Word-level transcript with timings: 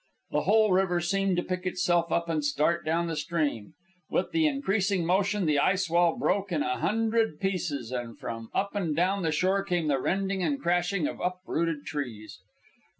The 0.31 0.41
whole 0.41 0.71
river 0.71 0.99
seemed 0.99 1.37
to 1.37 1.43
pick 1.43 1.63
itself 1.67 2.11
up 2.11 2.27
and 2.27 2.43
start 2.43 2.83
down 2.83 3.05
the 3.05 3.15
stream. 3.15 3.75
With 4.09 4.31
the 4.31 4.47
increasing 4.47 5.05
motion 5.05 5.45
the 5.45 5.59
ice 5.59 5.91
wall 5.91 6.17
broke 6.17 6.51
in 6.51 6.63
a 6.63 6.79
hundred 6.79 7.39
places, 7.39 7.91
and 7.91 8.17
from 8.17 8.49
up 8.51 8.73
and 8.73 8.95
down 8.95 9.21
the 9.21 9.31
shore 9.31 9.63
came 9.63 9.89
the 9.89 9.99
rending 10.01 10.41
and 10.41 10.59
crashing 10.59 11.05
of 11.07 11.19
uprooted 11.21 11.85
trees. 11.85 12.39